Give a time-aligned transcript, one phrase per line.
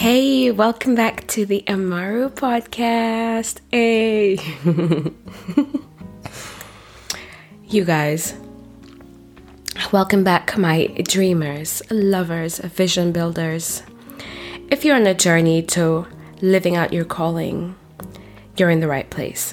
[0.00, 3.60] Hey, welcome back to the Amaru podcast.
[3.70, 4.38] Hey.
[7.68, 8.32] you guys,
[9.92, 13.82] welcome back, my dreamers, lovers, vision builders.
[14.70, 16.06] If you're on a journey to
[16.40, 17.76] living out your calling,
[18.56, 19.52] you're in the right place.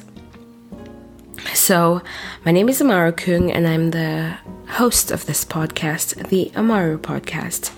[1.54, 2.02] So,
[2.46, 4.38] my name is Amaru Küng, and I'm the
[4.70, 7.72] host of this podcast, the Amaru Podcast.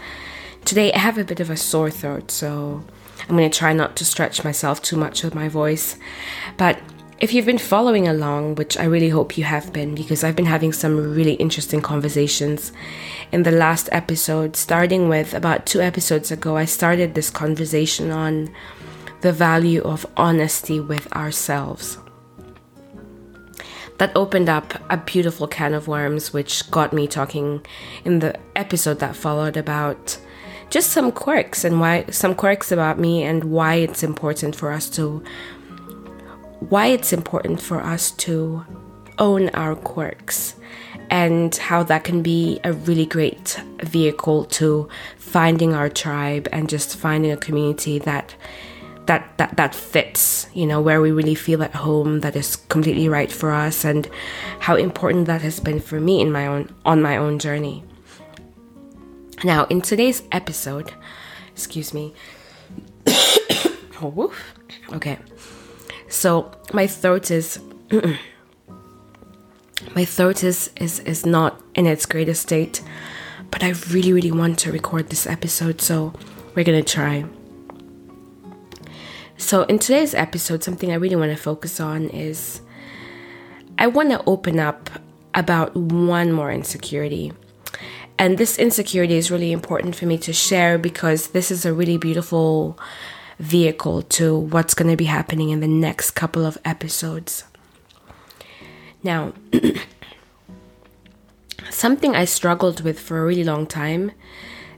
[0.70, 2.84] Today, I have a bit of a sore throat, so
[3.28, 5.98] I'm going to try not to stretch myself too much with my voice.
[6.58, 6.80] But
[7.20, 10.46] if you've been following along, which I really hope you have been, because I've been
[10.46, 12.72] having some really interesting conversations
[13.32, 18.54] in the last episode, starting with about two episodes ago, I started this conversation on
[19.22, 21.98] the value of honesty with ourselves.
[23.98, 27.66] That opened up a beautiful can of worms, which got me talking
[28.06, 30.20] in the episode that followed about
[30.70, 34.90] just some quirks and why some quirks about me and why it's important for us
[34.90, 35.24] to
[36.70, 38.64] why it's important for us to
[39.18, 40.56] own our quirks
[41.10, 46.96] and how that can be a really great vehicle to finding our tribe and just
[46.96, 48.36] finding a community that
[49.08, 53.10] that that that fits you know where we really feel at home that is completely
[53.10, 54.08] right for us and
[54.60, 57.84] how important that has been for me in my own on my own journey
[59.44, 60.94] now, in today's episode,
[61.54, 62.14] excuse me.
[64.02, 64.54] oh, woof.
[64.94, 65.18] Okay.
[66.10, 67.60] So, my throat is
[69.96, 72.82] my throat is, is is not in its greatest state,
[73.50, 76.14] but I really really want to record this episode, so
[76.54, 77.24] we're to try.
[79.38, 82.60] So, in today's episode, something I really want to focus on is
[83.78, 84.90] I want to open up
[85.34, 87.32] about one more insecurity
[88.20, 91.98] and this insecurity is really important for me to share because this is a really
[91.98, 92.78] beautiful
[93.40, 97.46] vehicle to what's going to be happening in the next couple of episodes.
[99.02, 99.32] Now,
[101.70, 104.12] something I struggled with for a really long time,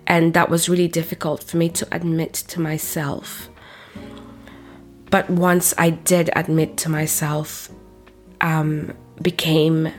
[0.06, 3.50] and that was really difficult for me to admit to myself.
[5.10, 7.70] But once I did admit to myself,
[8.40, 9.92] um, became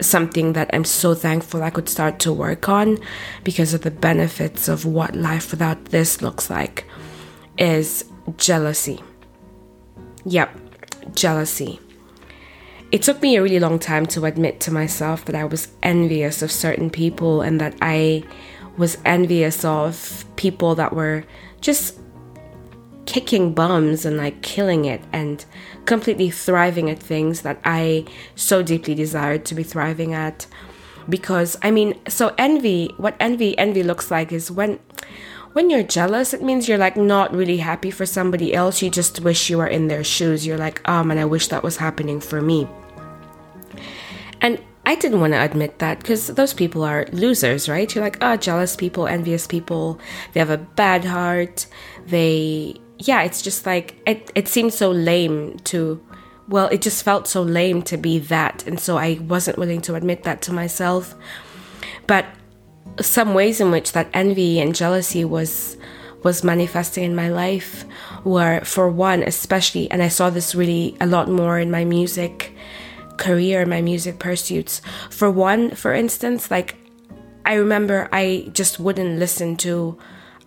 [0.00, 2.98] something that I'm so thankful I could start to work on
[3.44, 6.84] because of the benefits of what life without this looks like
[7.58, 8.04] is
[8.36, 9.02] jealousy.
[10.24, 11.80] Yep, jealousy.
[12.92, 16.42] It took me a really long time to admit to myself that I was envious
[16.42, 18.22] of certain people and that I
[18.76, 21.24] was envious of people that were
[21.60, 21.98] just
[23.16, 25.46] kicking bums and like killing it and
[25.86, 28.04] completely thriving at things that I
[28.34, 30.46] so deeply desired to be thriving at.
[31.08, 34.78] Because I mean, so envy, what envy envy looks like is when
[35.54, 38.82] when you're jealous, it means you're like not really happy for somebody else.
[38.82, 40.46] You just wish you were in their shoes.
[40.46, 42.68] You're like, oh man, I wish that was happening for me.
[44.42, 47.92] And I didn't want to admit that because those people are losers, right?
[47.94, 49.98] You're like, oh, jealous people, envious people,
[50.34, 51.66] they have a bad heart,
[52.06, 56.00] they yeah, it's just like it it seemed so lame to
[56.48, 58.66] well, it just felt so lame to be that.
[58.66, 61.14] And so I wasn't willing to admit that to myself.
[62.06, 62.26] But
[63.00, 65.76] some ways in which that envy and jealousy was
[66.22, 67.84] was manifesting in my life
[68.24, 72.52] were for one especially and I saw this really a lot more in my music
[73.16, 74.80] career, my music pursuits.
[75.10, 76.76] For one, for instance, like
[77.44, 79.98] I remember I just wouldn't listen to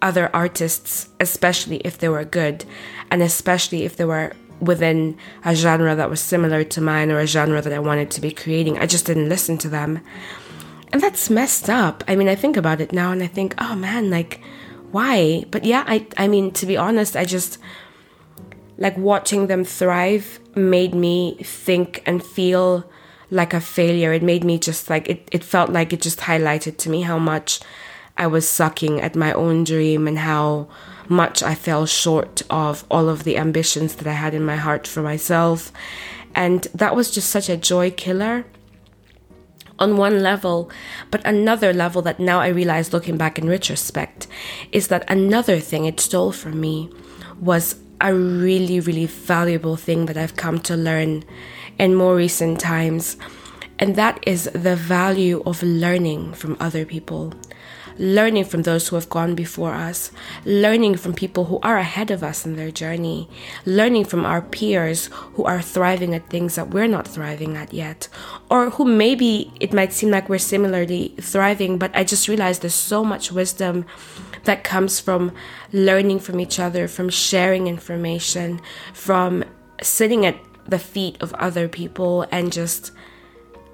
[0.01, 2.65] other artists, especially if they were good,
[3.11, 7.27] and especially if they were within a genre that was similar to mine or a
[7.27, 8.77] genre that I wanted to be creating.
[8.77, 10.01] I just didn't listen to them.
[10.91, 12.03] And that's messed up.
[12.07, 14.41] I mean, I think about it now and I think, oh man, like,
[14.91, 15.45] why?
[15.51, 17.59] But yeah, I, I mean, to be honest, I just,
[18.77, 22.89] like, watching them thrive made me think and feel
[23.29, 24.11] like a failure.
[24.13, 27.19] It made me just like, it, it felt like it just highlighted to me how
[27.19, 27.59] much
[28.19, 30.67] I was sucking at my own dream and how
[31.07, 34.85] much I fell short of all of the ambitions that I had in my heart
[34.85, 35.71] for myself.
[36.35, 38.45] And that was just such a joy killer
[39.79, 40.69] on one level,
[41.09, 44.27] but another level that now I realize looking back in retrospect
[44.73, 46.91] is that another thing it stole from me
[47.39, 51.23] was a really, really valuable thing that I've come to learn
[51.77, 53.15] in more recent times.
[53.79, 57.33] And that is the value of learning from other people
[57.99, 60.11] learning from those who have gone before us,
[60.45, 63.29] learning from people who are ahead of us in their journey,
[63.65, 68.07] learning from our peers who are thriving at things that we're not thriving at yet,
[68.49, 72.73] or who maybe it might seem like we're similarly thriving, but I just realized there's
[72.73, 73.85] so much wisdom
[74.45, 75.33] that comes from
[75.73, 78.61] learning from each other, from sharing information,
[78.93, 79.43] from
[79.81, 80.37] sitting at
[80.67, 82.91] the feet of other people and just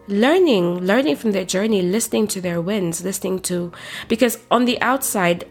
[0.08, 3.72] learning learning from their journey listening to their wins listening to
[4.08, 5.44] because on the outside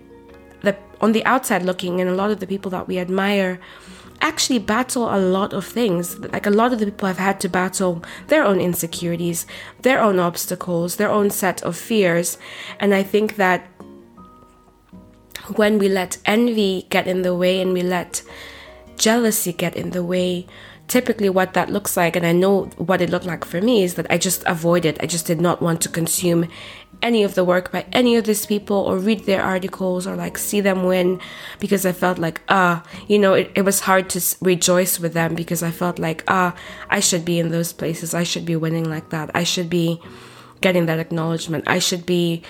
[0.62, 3.60] the on the outside looking and a lot of the people that we admire
[4.20, 6.18] actually battle a lot of things.
[6.18, 9.46] Like a lot of the people have had to battle their own insecurities
[9.82, 12.38] their own obstacles their own set of fears.
[12.80, 13.66] And i think that
[15.56, 18.22] when we let envy get in the way and we let
[18.96, 20.46] jealousy get in the way
[20.86, 23.94] typically what that looks like and i know what it looked like for me is
[23.94, 24.98] that i just avoided.
[25.00, 26.46] I just did not want to consume
[27.02, 30.38] any of the work by any of these people or read their articles or like
[30.38, 31.20] see them win
[31.58, 35.12] because i felt like ah uh, you know it, it was hard to rejoice with
[35.12, 36.58] them because i felt like ah uh,
[36.90, 38.14] i should be in those places.
[38.14, 39.30] I should be winning like that.
[39.34, 40.00] I should be
[40.60, 41.64] getting that acknowledgement.
[41.66, 42.42] I should be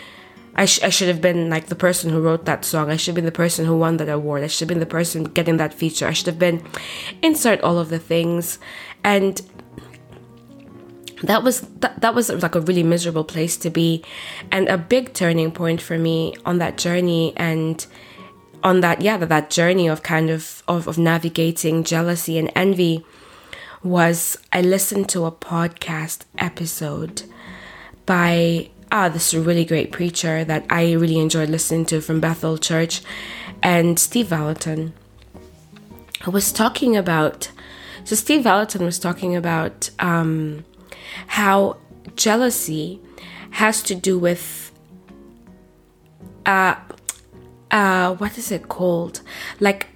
[0.56, 2.90] I, sh- I should have been like the person who wrote that song.
[2.90, 4.44] I should have been the person who won that award.
[4.44, 6.06] I should have been the person getting that feature.
[6.06, 6.64] I should have been
[7.22, 8.58] insert all of the things.
[9.02, 9.40] And
[11.22, 14.04] that was that, that was like a really miserable place to be
[14.50, 17.86] and a big turning point for me on that journey and
[18.62, 23.04] on that yeah that, that journey of kind of, of of navigating jealousy and envy
[23.82, 27.22] was I listened to a podcast episode
[28.06, 32.20] by ah, this is a really great preacher that I really enjoyed listening to from
[32.20, 33.02] Bethel Church,
[33.61, 34.93] and Steve Vallotton
[36.26, 37.50] was talking about.
[38.05, 40.64] So Steve Vallotton was talking about um,
[41.26, 41.79] how
[42.14, 43.00] jealousy
[43.50, 44.70] has to do with
[46.46, 46.76] uh,
[47.73, 49.23] uh, what is it called?
[49.58, 49.88] Like,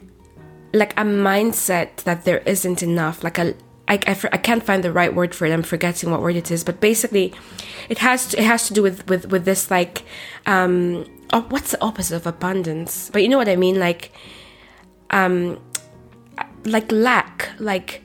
[0.72, 3.54] like a mindset that there isn't enough, like a
[3.88, 5.52] I, I, I, can't find the right word for it.
[5.52, 7.32] I'm forgetting what word it is, but basically,
[7.88, 10.04] it has to, it has to do with with with this like
[10.46, 13.10] um oh, what's the opposite of abundance?
[13.10, 14.12] But you know what I mean, like
[15.10, 15.58] um
[16.64, 18.02] like lack, like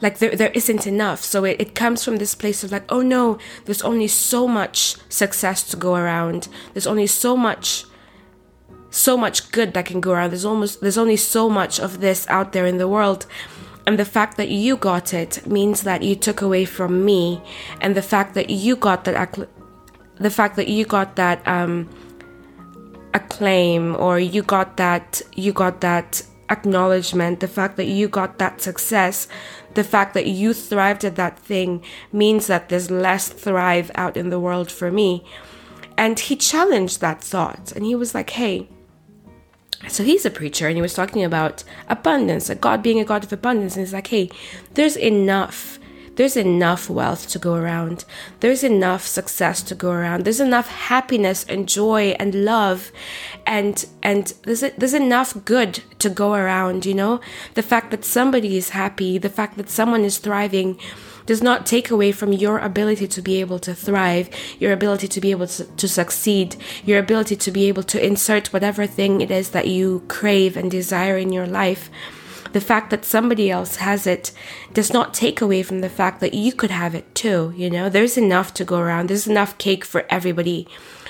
[0.00, 1.22] like there, there isn't enough.
[1.22, 4.96] So it, it comes from this place of like oh no there's only so much
[5.10, 6.48] success to go around.
[6.72, 7.84] There's only so much
[8.90, 10.30] so much good that can go around.
[10.30, 13.26] There's almost there's only so much of this out there in the world
[13.86, 17.42] and the fact that you got it means that you took away from me.
[17.80, 19.38] And the fact that you got that,
[20.16, 21.88] the fact that you got that um,
[23.14, 28.60] acclaim or you got that, you got that acknowledgement, the fact that you got that
[28.60, 29.28] success,
[29.74, 31.82] the fact that you thrived at that thing
[32.12, 35.24] means that there's less thrive out in the world for me.
[35.96, 38.68] And he challenged that thought and he was like, hey,
[39.88, 43.24] so he's a preacher and he was talking about abundance, a God being a God
[43.24, 43.76] of abundance.
[43.76, 44.30] And he's like, hey,
[44.74, 45.78] there's enough.
[46.16, 48.04] There's enough wealth to go around.
[48.40, 50.24] There's enough success to go around.
[50.24, 52.92] There's enough happiness and joy and love
[53.46, 57.20] and and there's there's enough good to go around, you know?
[57.54, 60.78] The fact that somebody is happy, the fact that someone is thriving,
[61.26, 64.28] does not take away from your ability to be able to thrive,
[64.58, 68.52] your ability to be able to, to succeed, your ability to be able to insert
[68.52, 71.90] whatever thing it is that you crave and desire in your life.
[72.52, 74.32] The fact that somebody else has it
[74.72, 77.52] does not take away from the fact that you could have it too.
[77.56, 80.66] You know, there's enough to go around, there's enough cake for everybody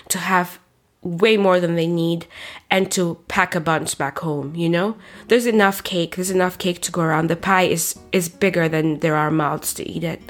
[0.09, 0.59] to have
[1.03, 2.27] way more than they need
[2.71, 4.97] and to pack a bunch back home you know?
[5.29, 7.29] There's enough cake there's enough cake to go around.
[7.29, 10.21] The pie is is bigger than there are mouths to eat it.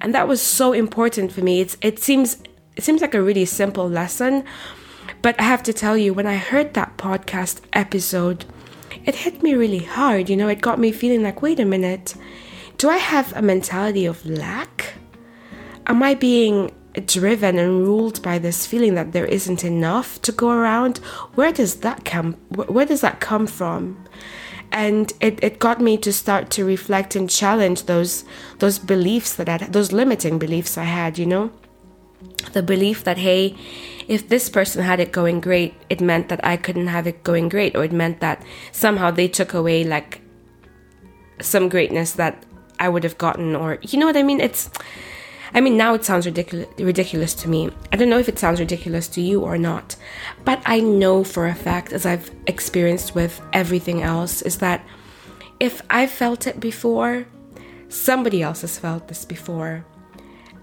[0.00, 1.60] And that was so important for me.
[1.60, 2.42] It's it seems
[2.76, 4.44] it seems like a really simple lesson
[5.22, 8.44] but i have to tell you when i heard that podcast episode
[9.04, 10.48] it hit me really hard you know?
[10.48, 12.14] It got me feeling like wait a minute
[12.78, 14.94] do i have a mentality of lack?
[15.86, 16.70] Am i being
[17.06, 20.98] driven and ruled by this feeling that there isn't enough to go around
[21.34, 24.04] where does that come where does that come from?
[24.72, 28.24] And it, it got me to start to reflect and challenge those
[28.58, 31.50] those beliefs that I those limiting beliefs I had you know?
[32.52, 33.56] The belief that hey
[34.08, 37.48] if this person had it going great it meant that I couldn't have it going
[37.48, 40.20] great or it meant that somehow they took away like
[41.40, 42.44] some greatness that
[42.78, 44.40] I would have gotten or you know what I mean?
[44.40, 44.70] It's
[45.52, 47.70] I mean, now it sounds ridiculous, ridiculous to me.
[47.92, 49.96] I don't know if it sounds ridiculous to you or not,
[50.44, 54.84] but I know for a fact, as I've experienced with everything else, is that
[55.58, 57.26] if I've felt it before,
[57.88, 59.84] somebody else has felt this before.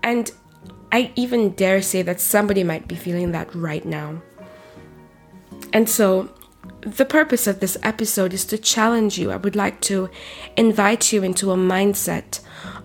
[0.03, 0.31] And
[0.91, 4.21] I even dare say that somebody might be feeling that right now.
[5.73, 6.33] And so,
[6.81, 9.31] the purpose of this episode is to challenge you.
[9.31, 10.09] I would like to
[10.55, 12.39] invite you into a mindset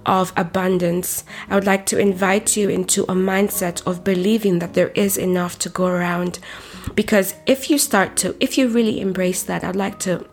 [0.06, 1.24] of abundance.
[1.48, 5.58] I would like to invite you into a mindset of believing that there is enough
[5.60, 6.38] to go around.
[6.94, 10.26] Because if you start to, if you really embrace that, I'd like to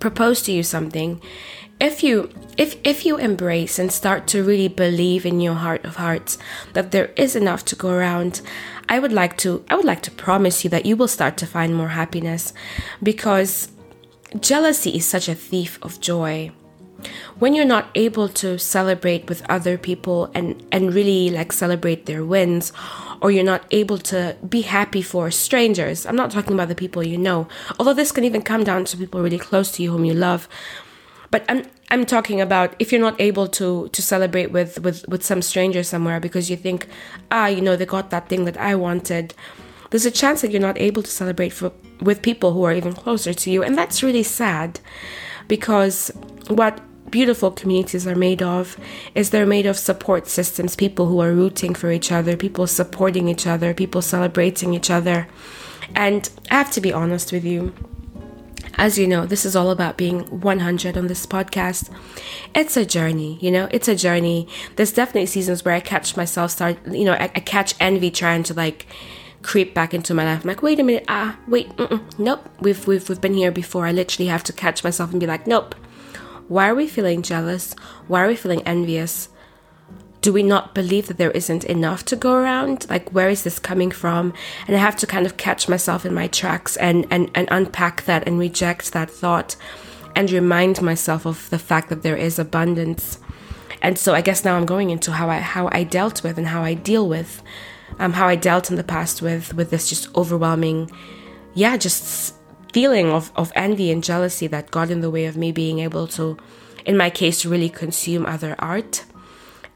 [0.00, 1.20] propose to you something.
[1.80, 5.96] If you if if you embrace and start to really believe in your heart of
[5.96, 6.38] hearts
[6.72, 8.40] that there is enough to go around,
[8.88, 11.46] I would like to I would like to promise you that you will start to
[11.46, 12.52] find more happiness
[13.02, 13.72] because
[14.40, 16.52] jealousy is such a thief of joy
[17.38, 22.24] when you're not able to celebrate with other people and and really like celebrate their
[22.24, 22.72] wins
[23.20, 27.02] or you're not able to be happy for strangers i'm not talking about the people
[27.02, 30.04] you know although this can even come down to people really close to you whom
[30.04, 30.48] you love.
[31.30, 35.24] But i'm i'm talking about if you're not able to to celebrate with with with
[35.24, 36.86] some stranger somewhere because you think
[37.32, 39.34] ah you know they got that thing that i wanted
[39.94, 41.70] there's a chance that you're not able to celebrate for,
[42.00, 43.62] with people who are even closer to you.
[43.62, 44.80] And that's really sad
[45.46, 46.10] because
[46.48, 46.80] what
[47.10, 48.76] beautiful communities are made of
[49.14, 53.28] is they're made of support systems, people who are rooting for each other, people supporting
[53.28, 55.26] each other, people celebrating each other.
[55.94, 57.72] And I have to be honest with you.
[58.76, 61.88] As you know, this is all about being 100 on this podcast.
[62.54, 64.48] It's a journey, you know, it's a journey.
[64.74, 68.42] There's definitely seasons where I catch myself start, you know, I, I catch envy trying
[68.44, 68.86] to like
[69.42, 70.42] creep back into my life.
[70.42, 71.70] I'm like, wait a minute, ah, wait,
[72.18, 73.86] nope, we've, we've, we've been here before.
[73.86, 75.76] I literally have to catch myself and be like, nope,
[76.48, 77.74] why are we feeling jealous?
[78.06, 79.28] Why are we feeling envious?
[80.20, 82.88] Do we not believe that there isn't enough to go around?
[82.88, 84.32] Like, where is this coming from?
[84.66, 88.04] And I have to kind of catch myself in my tracks and, and, and unpack
[88.04, 89.56] that and reject that thought
[90.16, 93.18] and remind myself of the fact that there is abundance.
[93.82, 96.46] And so I guess now I'm going into how I how I dealt with and
[96.46, 97.42] how I deal with
[97.98, 100.90] um, how I dealt in the past with with this just overwhelming,
[101.54, 102.34] yeah, just
[102.74, 106.08] feeling of, of envy and jealousy that got in the way of me being able
[106.08, 106.36] to,
[106.84, 109.04] in my case, really consume other art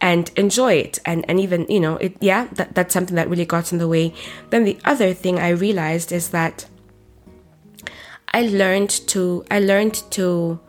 [0.01, 0.99] and enjoy it.
[1.05, 3.89] And and even you know it yeah that, that's something that really got in the
[3.89, 4.13] way.
[4.51, 6.67] Then the other thing i realized is that
[8.35, 10.61] i learned to i learned to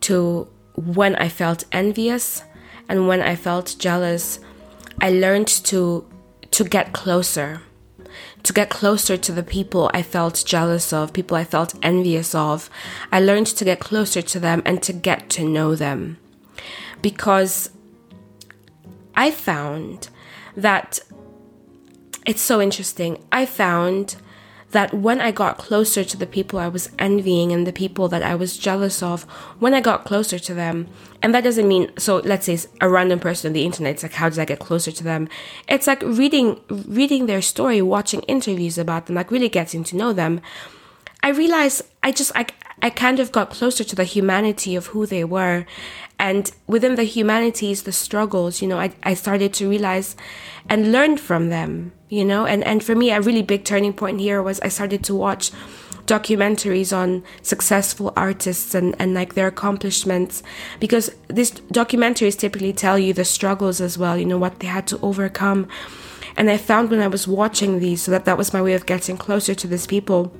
[0.00, 2.42] to when i felt envious
[2.88, 4.38] and when i felt jealous
[5.00, 6.06] i learned to
[6.50, 7.62] to get closer
[8.42, 12.70] to get closer to the people I felt jealous of, people I felt envious of.
[13.12, 16.18] I learned to get closer to them and to get to know them.
[17.02, 17.70] Because
[19.14, 20.08] I found
[20.56, 21.00] that
[22.26, 23.22] it's so interesting.
[23.32, 24.16] I found
[24.70, 28.22] that when I got closer to the people I was envying and the people that
[28.22, 29.24] I was jealous of,
[29.58, 30.88] when I got closer to them,
[31.22, 34.14] and that doesn't mean so let's say a random person on the internet, it's like
[34.14, 35.28] how did I get closer to them?
[35.68, 40.12] It's like reading reading their story, watching interviews about them, like really getting to know
[40.12, 40.40] them.
[41.22, 42.46] I realized I just I
[42.82, 45.66] I kind of got closer to the humanity of who they were.
[46.18, 50.16] And within the humanities, the struggles, you know, I, I started to realize
[50.68, 52.44] and learn from them you know?
[52.44, 55.52] And and for me a really big turning point here was i started to watch
[56.06, 60.42] documentaries on successful artists and, and like their accomplishments.
[60.80, 64.86] Because these documentaries typically tell you the struggles as well you know what they had
[64.88, 65.68] to overcome.
[66.36, 68.86] And i found when i was watching these so that that was my way of
[68.86, 70.32] getting closer to these people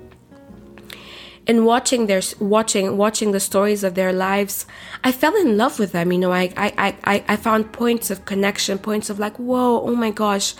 [1.46, 4.66] in watching their watching watching the stories of their lives
[5.02, 8.24] i fell in love with them you know i i i, I found points of
[8.24, 10.54] connection points of like whoa oh my gosh.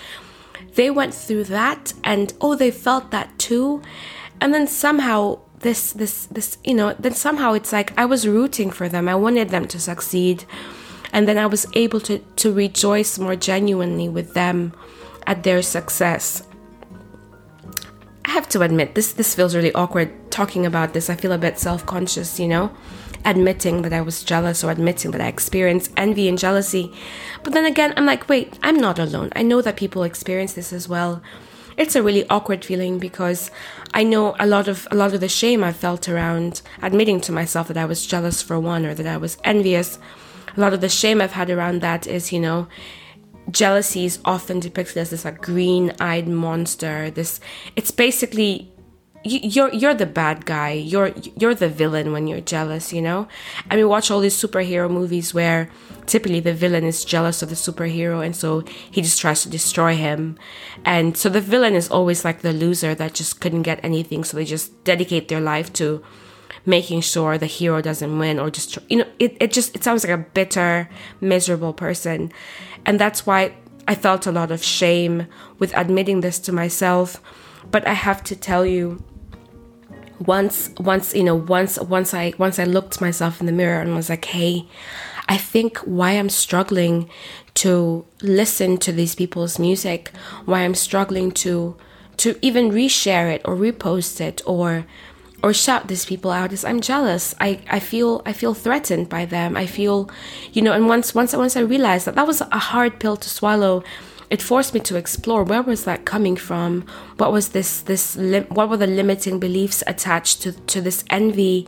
[0.75, 3.83] They went through that and oh they felt that too.
[4.41, 8.71] And then somehow this this this you know then somehow it's like i was rooting
[8.71, 9.09] for them.
[9.09, 10.45] I wanted them to succeed.
[11.13, 14.73] And then i was able to to rejoice more genuinely with them
[15.27, 16.43] at their success
[18.41, 21.59] have to admit this this feels really awkward talking about this i feel a bit
[21.59, 22.75] self-conscious you know
[23.25, 26.91] admitting that I was jealous or admitting that I experienced envy and jealousy.
[27.43, 29.31] But then again, I'm like, wait, I'm not alone.
[29.37, 31.23] I know that people experience this as well.
[31.77, 33.51] It's a really awkward feeling because
[33.95, 37.33] I know a lot of a lot of the shame I felt around admitting to
[37.33, 39.99] myself that I was jealous for one or that I was envious.
[40.57, 42.69] A lot of the shame I've had around that is, you know,
[43.51, 47.11] jealousy is often depicted as this like green-eyed monster.
[47.11, 47.41] This
[47.77, 48.73] it's basically
[49.23, 50.73] you're you're the bad guy.
[50.73, 53.29] You're you're the villain when you're jealous, you know?
[53.71, 55.69] I mean watch all these superhero movies where
[56.07, 59.95] typically the villain is jealous of the superhero and so he just tries to destroy
[59.95, 60.39] him.
[60.85, 64.37] And so the villain is always like the loser that just couldn't get anything, so
[64.37, 66.03] they just dedicate their life to
[66.67, 70.05] making sure the hero doesn't win or just you know, it, it just it sounds
[70.05, 70.89] like a bitter,
[71.21, 72.33] miserable person.
[72.87, 73.55] And that's why
[73.87, 75.27] I felt a lot of shame
[75.59, 77.21] with admitting this to myself.
[77.71, 79.03] But I have to tell you
[80.19, 83.95] once once you know once once i once i looked myself in the mirror and
[83.95, 84.67] was like hey
[85.31, 87.09] I think why I'm struggling
[87.55, 90.11] to listen to these people's music,
[90.45, 91.77] why I'm struggling to
[92.17, 94.85] to even reshare it or repost it or
[95.43, 97.35] or shout these people out is I'm jealous.
[97.41, 99.57] I, I feel I feel threatened by them.
[99.57, 100.11] I feel,
[100.53, 103.29] you know, and once once once I realized that that was a hard pill to
[103.29, 103.83] swallow,
[104.29, 106.85] it forced me to explore where was that coming from.
[107.17, 111.67] What was this this what were the limiting beliefs attached to to this envy,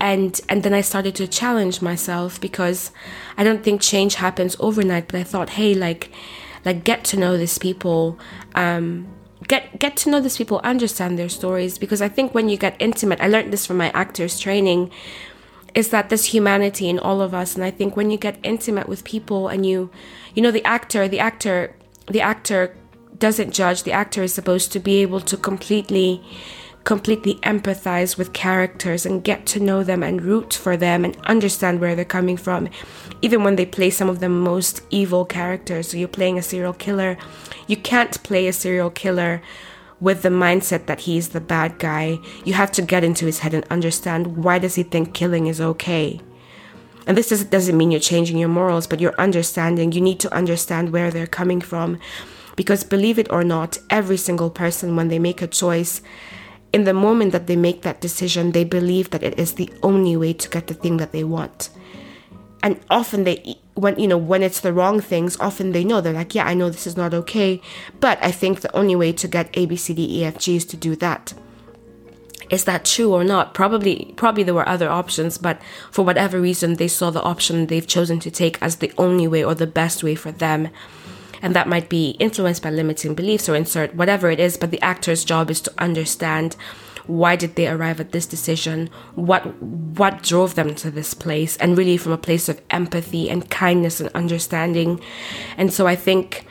[0.00, 2.92] and and then I started to challenge myself because
[3.36, 5.08] I don't think change happens overnight.
[5.08, 6.10] But I thought, hey, like
[6.64, 8.18] like get to know these people.
[8.54, 9.08] Um,
[9.48, 12.76] get get to know these people, understand their stories because I think when you get
[12.78, 14.90] intimate, I learned this from my actors training
[15.74, 17.54] is that this humanity in all of us.
[17.54, 19.90] And I think when you get intimate with people and you
[20.34, 21.74] you know the actor the actor
[22.06, 22.76] the actor
[23.18, 23.84] doesn't judge.
[23.84, 26.22] The actor is supposed to be able to completely
[26.84, 31.80] completely empathize with characters and get to know them and root for them and understand
[31.80, 32.68] where they're coming from
[33.20, 36.72] even when they play some of the most evil characters so you're playing a serial
[36.72, 37.16] killer
[37.66, 39.40] you can't play a serial killer
[40.02, 42.18] with the mindset that he's the bad guy.
[42.44, 45.60] You have to get into his head and understand why does he think killing is
[45.60, 46.20] okay.
[47.06, 49.92] And this doesn't mean you're changing your morals, but you're understanding.
[49.92, 51.98] You need to understand where they're coming from.
[52.56, 56.02] Because believe it or not, every single person, when they make a choice,
[56.72, 60.16] in the moment that they make that decision, they believe that it is the only
[60.16, 61.70] way to get the thing that they want.
[62.62, 66.12] And often they when you know when it's the wrong things often they know they're
[66.12, 67.60] like yeah i know this is not okay.
[68.00, 70.56] But i think the only way to get a b c d e f g
[70.56, 71.34] is to do that.
[72.50, 73.54] Is that true or not?
[73.54, 75.60] Probably probably there were other options but
[75.90, 79.42] for whatever reason they saw the option they've chosen to take as the only way
[79.42, 80.68] or the best way for them
[81.42, 84.80] and that might be influenced by limiting beliefs or insert whatever it is but the
[84.80, 86.56] actor's job is to understand
[87.06, 91.76] why did they arrive at this decision what what drove them to this place and
[91.76, 95.00] really from a place of empathy and kindness and understanding.
[95.56, 96.46] And so i think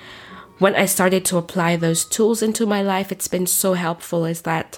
[0.60, 4.42] when i started to apply those tools into my life it's been so helpful is
[4.42, 4.78] that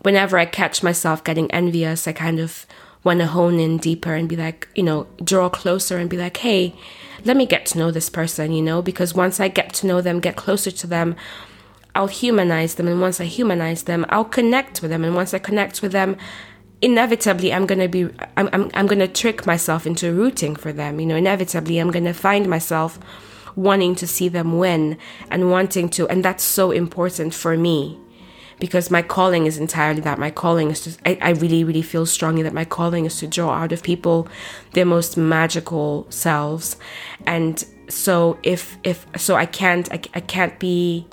[0.00, 2.66] whenever i catch myself getting envious i kind of
[3.04, 6.36] want to hone in deeper and be like you know draw closer and be like
[6.38, 6.74] hey
[7.24, 10.00] let me get to know this person you know because once i get to know
[10.00, 11.16] them get closer to them
[11.94, 12.88] I'll humanize them.
[12.88, 15.04] And once I humanize them, I'll connect with them.
[15.04, 16.16] And once I connect with them,
[16.80, 18.04] inevitably I'm gonna be
[18.36, 20.98] I'm I'm, I'm gonna trick myself into rooting for them.
[21.00, 22.98] You know, inevitably I'm gonna find myself
[23.54, 24.96] wanting to see them win
[25.30, 27.98] and wanting to and that's so important for me
[28.62, 32.06] because my calling is entirely that my calling is just I, I really really feel
[32.06, 34.28] strongly that my calling is to draw out of people
[34.74, 36.76] their most magical selves
[37.26, 41.08] and so if if so i can't I, I can't be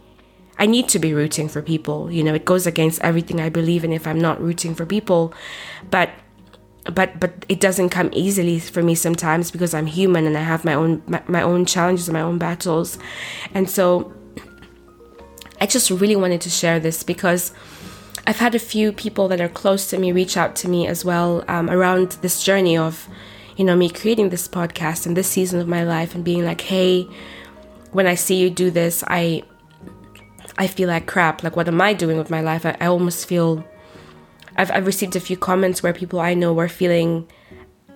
[0.60, 2.12] I need to be rooting for people.
[2.12, 5.34] You know, it goes against everything I believe in if I'm not rooting for people.
[5.90, 6.10] But
[6.84, 10.66] but but it doesn't come easily for me sometimes because I'm human and I have
[10.66, 13.00] my own my, my own challenges and my own battles.
[13.54, 14.12] And so
[15.62, 17.52] I just really wanted to share this because
[18.26, 21.04] I've had a few people that are close to me reach out to me as
[21.04, 23.08] well um, around this journey of,
[23.58, 26.62] you know, me creating this podcast and this season of my life and being like,
[26.62, 27.08] hey,
[27.92, 29.44] when I see you do this, I
[30.58, 31.42] I feel like crap.
[31.42, 32.66] Like, what am I doing with my life?
[32.66, 33.66] I, I almost feel.
[34.58, 37.28] I've, I've received a few comments where people I know were feeling,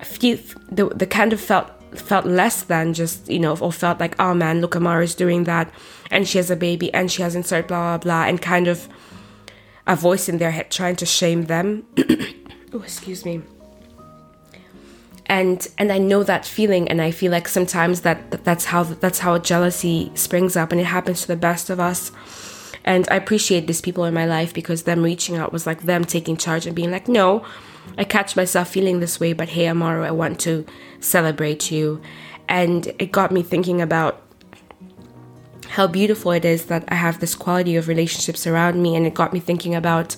[0.02, 0.38] feel,
[0.72, 1.70] the, the kind of felt
[2.00, 5.74] felt less than just you know or felt like oh man look Amaru's doing that
[6.12, 8.88] and she has a baby and she has insert blah blah blah and kind of
[9.86, 11.86] a voice in their head trying to shame them.
[12.76, 13.40] Oh excuse me.
[15.28, 19.20] And and I know that feeling and I feel like sometimes that that's how that's
[19.20, 22.12] how jealousy springs up and it happens to the best of us.
[22.84, 26.04] And I appreciate these people in my life because them reaching out was like them
[26.04, 27.46] taking charge and being like, no,
[27.98, 30.66] I catch myself feeling this way, but hey, Amaru, I want to
[31.00, 32.02] celebrate you.
[32.48, 34.22] And it got me thinking about
[35.70, 38.96] how beautiful it is that I have this quality of relationships around me.
[38.96, 40.16] And it got me thinking about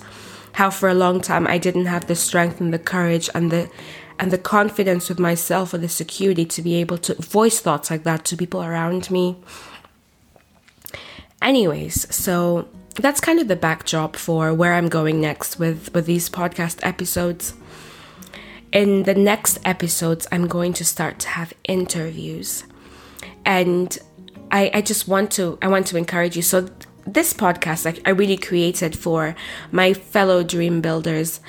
[0.52, 3.70] how for a long time I didn't have the strength and the courage and the
[4.18, 8.04] and the confidence with myself or the security to be able to voice thoughts like
[8.04, 9.36] that to people around me
[11.42, 12.68] Anyways, so
[13.02, 17.54] that's kind of the backdrop for where I'm going next with, with these podcast episodes.
[18.72, 22.64] In the next episodes, I'm going to start to have interviews.
[23.44, 23.96] And
[24.50, 26.42] I, I just want to I want to encourage you.
[26.42, 26.68] So
[27.06, 29.36] this podcast I, I really created for
[29.70, 31.40] my fellow dream builders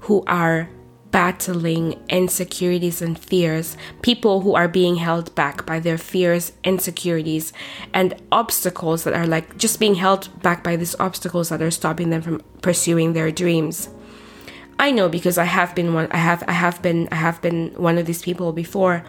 [0.00, 0.68] who are
[1.12, 7.52] battling insecurities and fears, people who are being held back by their fears, insecurities,
[7.94, 12.10] and obstacles that are like just being held back by these obstacles that are stopping
[12.10, 13.90] them from pursuing their dreams.
[14.78, 17.72] I know because I have been one I have I have been I have been
[17.76, 19.04] one of these people before.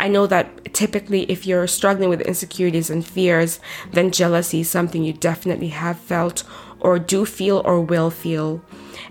[0.00, 3.60] I know that typically, if you're struggling with insecurities and fears,
[3.92, 6.44] then jealousy is something you definitely have felt
[6.80, 8.62] or do feel or will feel.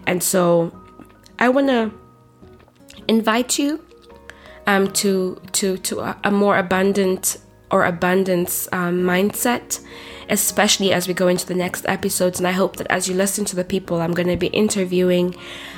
[0.08, 0.76] And so
[1.39, 1.91] I want to
[3.15, 3.84] invite you
[4.65, 7.38] um, to, to, to a, more abundant
[7.69, 9.80] or abundance um, mindset
[10.32, 12.39] especially as we go into the next episodes.
[12.39, 15.36] And I hope that as you listen to the people I'm going to be interviewing,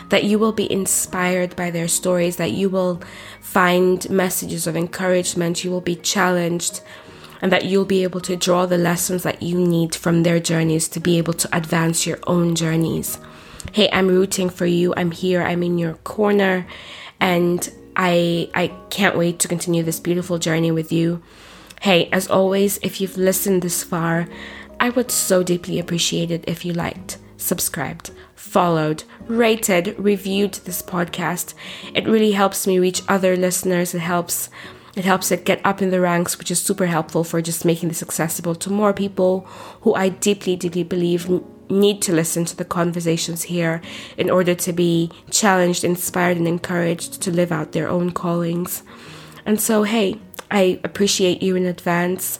[0.09, 3.01] that you will be inspired by their stories, that you will
[3.41, 6.81] find messages of encouragement, you will be challenged,
[7.41, 10.87] and that you'll be able to draw the lessons that you need from their journeys
[10.89, 13.17] to be able to advance your own journeys.
[13.71, 14.93] Hey, I'm rooting for you.
[14.95, 15.41] I'm here.
[15.41, 16.67] I'm in your corner.
[17.23, 21.23] And I I can't wait to continue this beautiful journey with you.
[21.81, 24.27] Hey, as always, if you've listened this far,
[24.77, 31.53] I would so deeply appreciate it if you liked, subscribed, followed, rated, reviewed this podcast.
[31.95, 33.95] It really helps me reach other listeners.
[33.95, 34.49] It helps
[34.93, 37.87] it helps it get up in the ranks, which is super helpful for just making
[37.87, 39.47] this accessible to more people
[39.81, 41.29] who I deeply, deeply believe
[41.69, 43.81] need to listen to the conversations here
[44.17, 48.83] in order to be challenged, inspired, and encouraged to live out their own callings.
[49.45, 50.19] And so, hey,
[50.51, 52.39] I appreciate you in advance.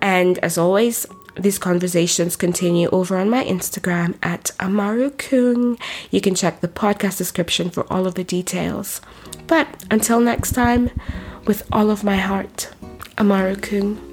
[0.00, 5.80] And as always, these conversations continue over on my Instagram at Amaru Küng.
[6.10, 9.00] You can check the podcast description for all of the details.
[9.46, 10.90] But until next time,
[11.46, 12.72] with all of my heart,
[13.16, 14.11] Amaru Küng.